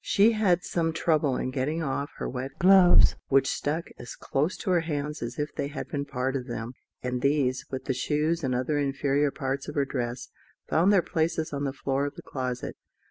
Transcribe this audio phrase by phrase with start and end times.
[0.03, 4.71] She had some trouble in getting off her wet gloves, which stuck as close to
[4.71, 8.43] her hands as if they had been part of them; and these, with the shoes
[8.43, 10.29] and other inferior parts of her dress,
[10.67, 12.77] found their places on the floor of the closet.